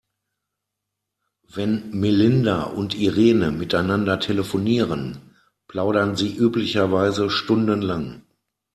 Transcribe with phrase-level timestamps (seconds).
[1.49, 5.35] Wenn Melinda und Irene miteinander telefonieren,
[5.67, 8.23] plaudern sie üblicherweise stundenlang.